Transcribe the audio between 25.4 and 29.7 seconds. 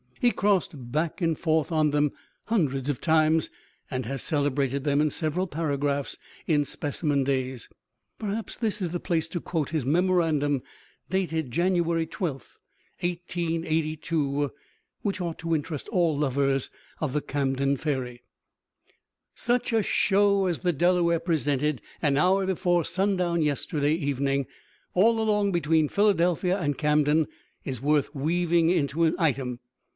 between Philadelphia and Camden, is worth weaving into an item.